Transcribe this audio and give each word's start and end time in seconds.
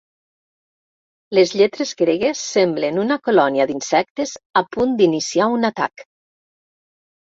Les 1.39 1.53
lletres 1.59 1.91
gregues 2.01 2.43
semblen 2.55 2.99
una 3.05 3.19
colònia 3.31 3.69
d'insectes 3.75 4.37
a 4.65 4.69
punt 4.75 5.01
d'iniciar 5.01 5.55
un 5.61 5.75
atac. 5.75 6.11